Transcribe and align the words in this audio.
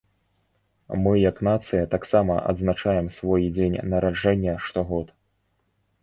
Мы 1.07 1.11
як 1.23 1.41
нацыя 1.47 1.89
таксама 1.91 2.37
адзначаем 2.51 3.07
свой 3.17 3.41
дзень 3.59 3.77
нараджэння 3.91 4.55
штогод. 4.69 5.07